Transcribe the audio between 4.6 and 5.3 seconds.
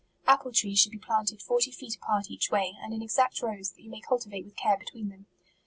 between them.